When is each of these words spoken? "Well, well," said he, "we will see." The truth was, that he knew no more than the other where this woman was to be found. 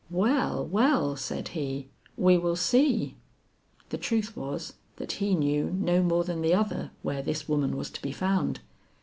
"Well, 0.09 0.65
well," 0.65 1.15
said 1.15 1.49
he, 1.49 1.89
"we 2.17 2.35
will 2.35 2.55
see." 2.55 3.17
The 3.89 3.99
truth 3.99 4.35
was, 4.35 4.73
that 4.95 5.11
he 5.11 5.35
knew 5.35 5.69
no 5.79 6.01
more 6.01 6.23
than 6.23 6.41
the 6.41 6.55
other 6.55 6.89
where 7.03 7.21
this 7.21 7.47
woman 7.47 7.77
was 7.77 7.91
to 7.91 8.01
be 8.01 8.11
found. 8.11 8.61